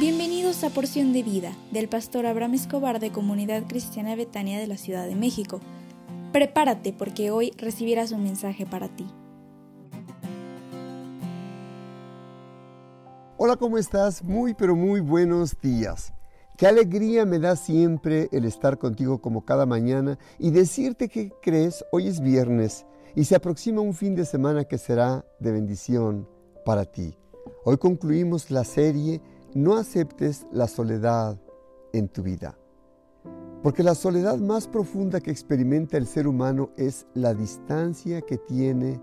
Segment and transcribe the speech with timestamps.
[0.00, 4.78] Bienvenidos a Porción de Vida del pastor Abraham Escobar de Comunidad Cristiana Betania de la
[4.78, 5.60] Ciudad de México.
[6.32, 9.06] Prepárate porque hoy recibirás un mensaje para ti.
[13.36, 14.24] Hola, ¿cómo estás?
[14.24, 16.14] Muy, pero muy buenos días.
[16.56, 21.84] Qué alegría me da siempre el estar contigo como cada mañana y decirte que crees,
[21.92, 26.26] hoy es viernes y se aproxima un fin de semana que será de bendición
[26.64, 27.18] para ti.
[27.66, 29.20] Hoy concluimos la serie
[29.54, 31.36] No aceptes la soledad
[31.92, 32.56] en tu vida.
[33.62, 39.00] Porque la soledad más profunda que experimenta el ser humano es la distancia que tiene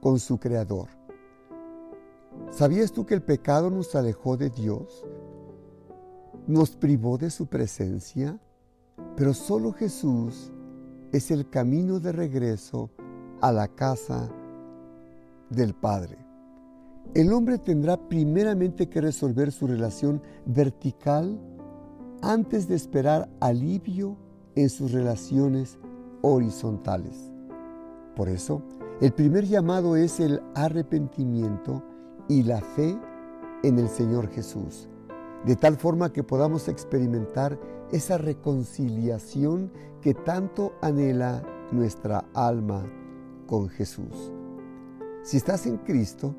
[0.00, 0.88] con su Creador.
[2.50, 5.04] ¿Sabías tú que el pecado nos alejó de Dios?
[6.46, 8.38] ¿Nos privó de su presencia?
[9.16, 10.52] Pero solo Jesús
[11.12, 12.90] es el camino de regreso
[13.40, 14.28] a la casa
[15.48, 16.23] del Padre.
[17.12, 21.38] El hombre tendrá primeramente que resolver su relación vertical
[22.22, 24.16] antes de esperar alivio
[24.56, 25.78] en sus relaciones
[26.22, 27.30] horizontales.
[28.16, 28.62] Por eso,
[29.00, 31.82] el primer llamado es el arrepentimiento
[32.28, 32.98] y la fe
[33.62, 34.88] en el Señor Jesús,
[35.44, 37.58] de tal forma que podamos experimentar
[37.92, 42.84] esa reconciliación que tanto anhela nuestra alma
[43.46, 44.32] con Jesús.
[45.22, 46.34] Si estás en Cristo,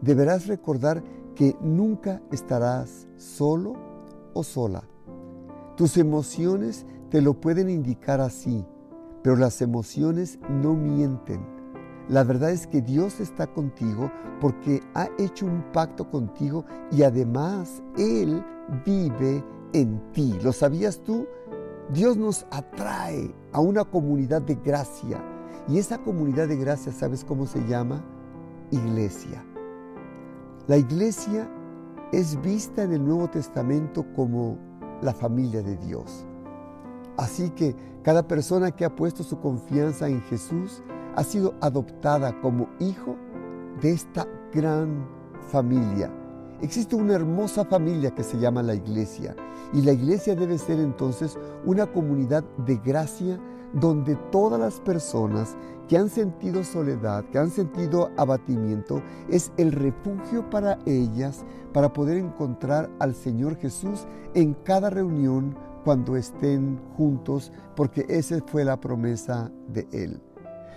[0.00, 1.02] deberás recordar
[1.34, 3.74] que nunca estarás solo
[4.34, 4.84] o sola.
[5.76, 8.64] Tus emociones te lo pueden indicar así,
[9.22, 11.60] pero las emociones no mienten
[12.10, 17.84] la verdad es que Dios está contigo porque ha hecho un pacto contigo y además
[17.96, 18.44] Él
[18.84, 20.36] vive en ti.
[20.42, 21.28] ¿Lo sabías tú?
[21.92, 25.22] Dios nos atrae a una comunidad de gracia.
[25.68, 28.04] Y esa comunidad de gracia, ¿sabes cómo se llama?
[28.72, 29.44] Iglesia.
[30.68, 31.48] La iglesia
[32.12, 34.58] es vista en el Nuevo Testamento como
[35.02, 36.24] la familia de Dios.
[37.16, 40.82] Así que cada persona que ha puesto su confianza en Jesús
[41.16, 43.16] ha sido adoptada como hijo
[43.80, 45.06] de esta gran
[45.50, 46.10] familia.
[46.60, 49.34] Existe una hermosa familia que se llama la iglesia
[49.72, 53.40] y la iglesia debe ser entonces una comunidad de gracia
[53.72, 55.56] donde todas las personas
[55.88, 62.18] que han sentido soledad, que han sentido abatimiento, es el refugio para ellas para poder
[62.18, 69.50] encontrar al Señor Jesús en cada reunión cuando estén juntos, porque esa fue la promesa
[69.68, 70.20] de Él.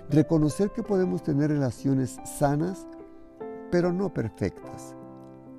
[0.09, 2.87] Reconocer que podemos tener relaciones sanas,
[3.71, 4.95] pero no perfectas.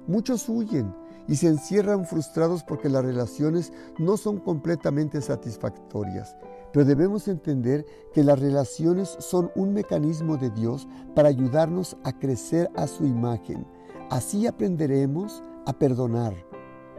[0.07, 0.95] Muchos huyen
[1.27, 6.37] y se encierran frustrados porque las relaciones no son completamente satisfactorias.
[6.73, 12.71] Pero debemos entender que las relaciones son un mecanismo de Dios para ayudarnos a crecer
[12.77, 13.67] a su imagen.
[14.11, 16.35] Así aprenderemos a perdonar,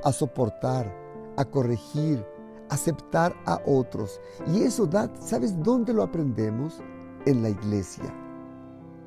[0.03, 0.91] a soportar,
[1.37, 2.25] a corregir,
[2.69, 4.19] aceptar a otros.
[4.47, 6.81] Y eso, ¿sabes dónde lo aprendemos?
[7.25, 8.13] en la iglesia.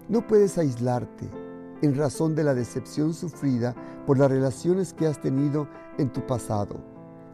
[0.08, 1.28] No puedes aislarte
[1.82, 3.74] en razón de la decepción sufrida
[4.06, 5.68] por las relaciones que has tenido
[5.98, 6.76] en tu pasado.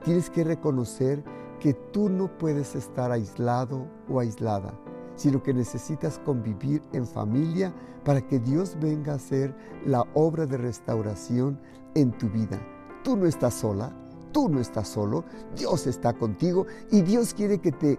[0.05, 1.23] Tienes que reconocer
[1.61, 4.79] que tú no puedes estar aislado o aislada,
[5.17, 7.73] sino que necesitas convivir en familia
[8.05, 9.55] para que Dios venga a hacer
[9.87, 11.59] la obra de restauración
[11.95, 12.61] en tu vida.
[13.03, 13.97] Tú no estás sola,
[14.35, 15.25] tú no estás solo,
[15.57, 17.99] Dios está contigo y Dios quiere que te,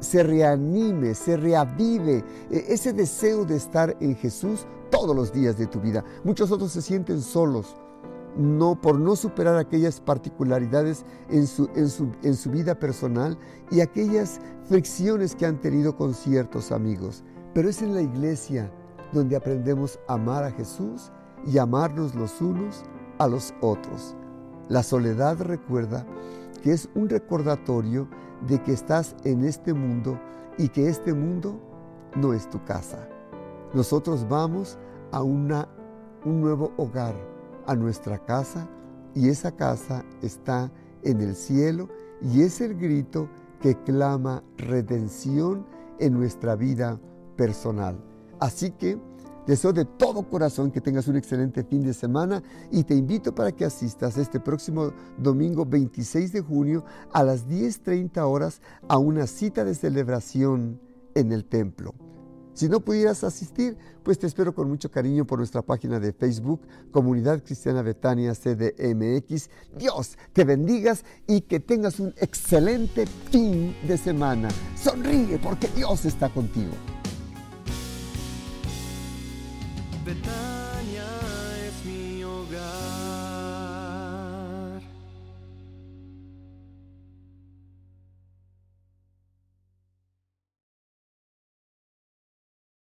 [0.00, 4.66] se reanime, se reavive eh, ese deseo de estar en Jesús
[5.00, 6.04] todos los días de tu vida.
[6.24, 7.76] Muchos otros se sienten solos.
[8.36, 13.36] No, por no superar aquellas particularidades en su, en, su, en su vida personal
[13.70, 17.24] y aquellas fricciones que han tenido con ciertos amigos.
[17.54, 18.70] Pero es en la iglesia
[19.12, 21.10] donde aprendemos a amar a Jesús
[21.46, 22.84] y amarnos los unos
[23.18, 24.14] a los otros.
[24.68, 26.06] La soledad recuerda
[26.62, 28.08] que es un recordatorio
[28.46, 30.20] de que estás en este mundo
[30.58, 31.58] y que este mundo
[32.14, 33.08] no es tu casa.
[33.72, 34.78] Nosotros vamos
[35.12, 35.68] a una,
[36.24, 37.14] un nuevo hogar,
[37.66, 38.68] a nuestra casa,
[39.14, 40.70] y esa casa está
[41.02, 41.88] en el cielo
[42.20, 43.28] y es el grito
[43.60, 45.66] que clama redención
[45.98, 47.00] en nuestra vida
[47.36, 47.96] personal.
[48.38, 48.98] Así que
[49.48, 53.50] Deseo de todo corazón que tengas un excelente fin de semana y te invito para
[53.50, 56.84] que asistas este próximo domingo 26 de junio
[57.14, 60.78] a las 10.30 horas a una cita de celebración
[61.14, 61.94] en el templo.
[62.58, 66.60] Si no pudieras asistir, pues te espero con mucho cariño por nuestra página de Facebook,
[66.90, 69.48] Comunidad Cristiana Betania CDMX.
[69.78, 74.48] Dios te bendigas y que tengas un excelente fin de semana.
[74.74, 76.72] Sonríe porque Dios está contigo.